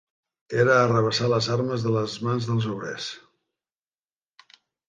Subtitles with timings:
[0.63, 3.13] ...era arrabassar les armes de les mans dels obrers